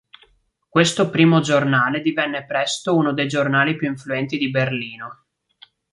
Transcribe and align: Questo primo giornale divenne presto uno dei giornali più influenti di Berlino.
Questo 0.67 1.11
primo 1.11 1.41
giornale 1.41 2.01
divenne 2.01 2.43
presto 2.47 2.95
uno 2.95 3.13
dei 3.13 3.27
giornali 3.27 3.75
più 3.75 3.87
influenti 3.87 4.39
di 4.39 4.49
Berlino. 4.49 5.25